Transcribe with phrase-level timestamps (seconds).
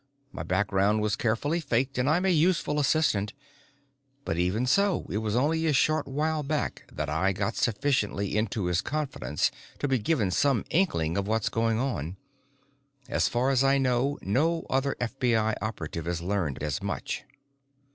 [0.31, 3.33] My background was carefully faked and I'm a useful assistant.
[4.25, 8.65] But even so it was only a short while back that I got sufficiently into
[8.65, 12.17] his confidence to be given some inkling of what's going on.
[13.09, 17.23] As far as I know no other FBI operative has learned as much."